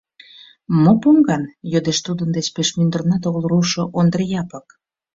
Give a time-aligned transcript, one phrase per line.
[0.81, 4.67] —Мо поҥган?— йодеш тудын деч пеш мӱндырнат огыл руышо Ондри Япык.